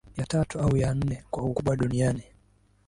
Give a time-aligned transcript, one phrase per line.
[0.17, 2.23] Ya tatu au ya nne kwa ukubwa duniani